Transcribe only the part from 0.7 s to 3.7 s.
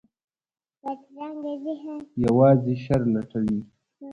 بدرنګه ذهن یوازې شر لټوي